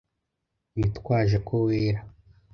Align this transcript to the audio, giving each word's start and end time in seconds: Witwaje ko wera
Witwaje 0.75 1.37
ko 1.47 1.55
wera 1.65 1.99